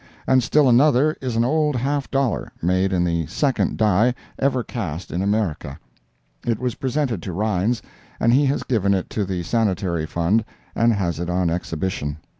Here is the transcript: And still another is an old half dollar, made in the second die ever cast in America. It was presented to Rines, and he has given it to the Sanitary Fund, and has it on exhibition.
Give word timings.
And 0.25 0.41
still 0.41 0.67
another 0.67 1.15
is 1.21 1.35
an 1.35 1.45
old 1.45 1.75
half 1.75 2.09
dollar, 2.09 2.51
made 2.59 2.91
in 2.91 3.03
the 3.03 3.27
second 3.27 3.77
die 3.77 4.15
ever 4.39 4.63
cast 4.63 5.11
in 5.11 5.21
America. 5.21 5.77
It 6.43 6.57
was 6.57 6.73
presented 6.73 7.21
to 7.21 7.31
Rines, 7.33 7.83
and 8.19 8.33
he 8.33 8.47
has 8.47 8.63
given 8.63 8.95
it 8.95 9.11
to 9.11 9.25
the 9.25 9.43
Sanitary 9.43 10.07
Fund, 10.07 10.43
and 10.73 10.91
has 10.91 11.19
it 11.19 11.29
on 11.29 11.51
exhibition. 11.51 12.17